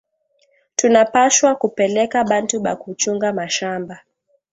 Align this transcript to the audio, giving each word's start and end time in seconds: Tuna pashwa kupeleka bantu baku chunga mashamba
Tuna 0.75 1.01
pashwa 1.13 1.51
kupeleka 1.61 2.17
bantu 2.29 2.55
baku 2.65 2.89
chunga 2.99 3.33
mashamba 3.33 3.95